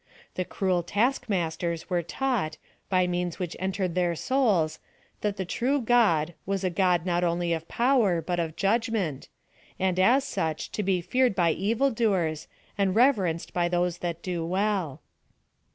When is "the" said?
0.33-0.45, 5.37-5.45